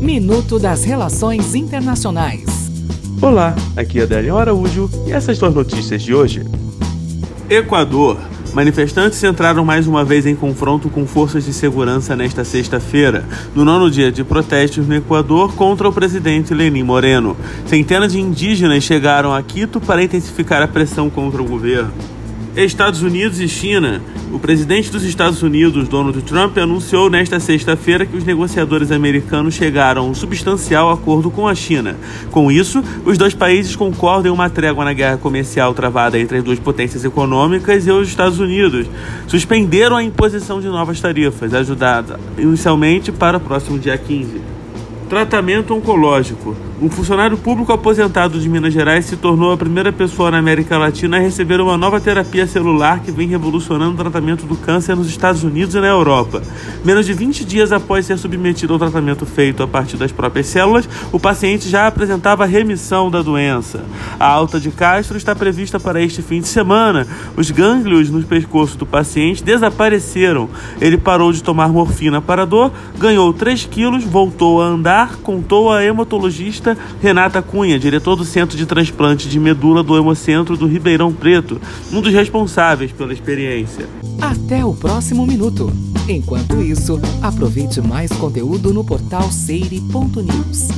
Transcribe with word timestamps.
Minuto 0.00 0.58
das 0.58 0.82
Relações 0.82 1.54
Internacionais. 1.54 2.70
Olá, 3.20 3.54
aqui 3.76 4.00
é 4.00 4.04
Adélio 4.04 4.38
Araújo 4.38 4.88
e 5.06 5.12
essas 5.12 5.36
são 5.36 5.46
as 5.46 5.54
notícias 5.54 6.00
de 6.00 6.14
hoje. 6.14 6.42
Equador. 7.50 8.16
Manifestantes 8.54 9.22
entraram 9.22 9.62
mais 9.62 9.86
uma 9.86 10.02
vez 10.02 10.24
em 10.24 10.34
confronto 10.34 10.88
com 10.88 11.06
forças 11.06 11.44
de 11.44 11.52
segurança 11.52 12.16
nesta 12.16 12.46
sexta-feira, 12.46 13.28
no 13.54 13.62
nono 13.62 13.90
dia 13.90 14.10
de 14.10 14.24
protestos 14.24 14.88
no 14.88 14.96
Equador 14.96 15.54
contra 15.54 15.86
o 15.86 15.92
presidente 15.92 16.54
Lenin 16.54 16.82
Moreno. 16.82 17.36
Centenas 17.66 18.12
de 18.12 18.20
indígenas 18.20 18.82
chegaram 18.82 19.34
a 19.34 19.42
Quito 19.42 19.82
para 19.82 20.02
intensificar 20.02 20.62
a 20.62 20.68
pressão 20.68 21.10
contra 21.10 21.42
o 21.42 21.46
governo. 21.46 21.92
Estados 22.64 23.02
Unidos 23.02 23.40
e 23.40 23.48
China. 23.48 24.00
O 24.32 24.38
presidente 24.38 24.90
dos 24.90 25.02
Estados 25.04 25.42
Unidos, 25.42 25.88
Donald 25.88 26.20
Trump, 26.22 26.56
anunciou 26.58 27.10
nesta 27.10 27.40
sexta-feira 27.40 28.06
que 28.06 28.16
os 28.16 28.24
negociadores 28.24 28.90
americanos 28.90 29.54
chegaram 29.54 30.02
a 30.02 30.04
um 30.06 30.14
substancial 30.14 30.90
acordo 30.90 31.30
com 31.30 31.48
a 31.48 31.54
China. 31.54 31.96
Com 32.30 32.50
isso, 32.50 32.82
os 33.04 33.18
dois 33.18 33.34
países 33.34 33.74
concordam 33.74 34.30
em 34.30 34.34
uma 34.34 34.48
trégua 34.48 34.84
na 34.84 34.92
guerra 34.92 35.16
comercial 35.16 35.74
travada 35.74 36.18
entre 36.18 36.38
as 36.38 36.44
duas 36.44 36.58
potências 36.58 37.04
econômicas 37.04 37.86
e 37.86 37.90
os 37.90 38.08
Estados 38.08 38.38
Unidos. 38.38 38.86
Suspenderam 39.26 39.96
a 39.96 40.02
imposição 40.02 40.60
de 40.60 40.68
novas 40.68 41.00
tarifas, 41.00 41.54
ajudada 41.54 42.20
inicialmente 42.38 43.10
para 43.10 43.38
o 43.38 43.40
próximo 43.40 43.78
dia 43.78 43.96
15. 43.98 44.59
Tratamento 45.10 45.74
oncológico. 45.74 46.54
Um 46.80 46.88
funcionário 46.88 47.36
público 47.36 47.72
aposentado 47.72 48.38
de 48.40 48.48
Minas 48.48 48.72
Gerais 48.72 49.04
se 49.04 49.14
tornou 49.14 49.52
a 49.52 49.56
primeira 49.56 49.92
pessoa 49.92 50.30
na 50.30 50.38
América 50.38 50.78
Latina 50.78 51.18
a 51.18 51.20
receber 51.20 51.60
uma 51.60 51.76
nova 51.76 52.00
terapia 52.00 52.46
celular 52.46 53.00
que 53.00 53.10
vem 53.10 53.28
revolucionando 53.28 53.92
o 53.92 53.96
tratamento 53.96 54.46
do 54.46 54.56
câncer 54.56 54.96
nos 54.96 55.08
Estados 55.08 55.42
Unidos 55.42 55.74
e 55.74 55.80
na 55.80 55.88
Europa. 55.88 56.40
Menos 56.82 57.04
de 57.04 57.12
20 57.12 57.44
dias 57.44 57.70
após 57.70 58.06
ser 58.06 58.16
submetido 58.16 58.72
ao 58.72 58.78
tratamento 58.78 59.26
feito 59.26 59.62
a 59.62 59.68
partir 59.68 59.98
das 59.98 60.10
próprias 60.10 60.46
células, 60.46 60.88
o 61.12 61.20
paciente 61.20 61.68
já 61.68 61.86
apresentava 61.86 62.46
remissão 62.46 63.10
da 63.10 63.20
doença. 63.20 63.84
A 64.18 64.26
alta 64.26 64.58
de 64.58 64.70
Castro 64.70 65.18
está 65.18 65.34
prevista 65.34 65.78
para 65.78 66.00
este 66.00 66.22
fim 66.22 66.40
de 66.40 66.48
semana. 66.48 67.06
Os 67.36 67.50
gânglios 67.50 68.08
no 68.08 68.22
pescoço 68.22 68.78
do 68.78 68.86
paciente 68.86 69.44
desapareceram. 69.44 70.48
Ele 70.80 70.96
parou 70.96 71.30
de 71.30 71.42
tomar 71.42 71.68
morfina 71.68 72.22
para 72.22 72.46
dor, 72.46 72.72
ganhou 72.98 73.34
3 73.34 73.66
quilos, 73.66 74.02
voltou 74.02 74.62
a 74.62 74.66
andar, 74.66 74.99
contou 75.06 75.72
a 75.72 75.82
hematologista 75.82 76.76
Renata 77.00 77.42
Cunha, 77.42 77.78
diretor 77.78 78.16
do 78.16 78.24
Centro 78.24 78.56
de 78.56 78.66
Transplante 78.66 79.28
de 79.28 79.38
Medula 79.38 79.82
do 79.82 79.96
Hemocentro 79.96 80.56
do 80.56 80.66
Ribeirão 80.66 81.12
Preto, 81.12 81.60
um 81.92 82.00
dos 82.00 82.12
responsáveis 82.12 82.92
pela 82.92 83.12
experiência. 83.12 83.88
Até 84.20 84.64
o 84.64 84.74
próximo 84.74 85.26
minuto. 85.26 85.72
Enquanto 86.08 86.60
isso, 86.60 87.00
aproveite 87.22 87.80
mais 87.80 88.10
conteúdo 88.12 88.72
no 88.74 88.84
portal 88.84 89.30
seire.news. 89.30 90.68